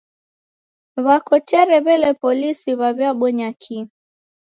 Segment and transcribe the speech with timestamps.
[1.05, 3.83] W'akotere w'ele polisi w'awiabonya kii?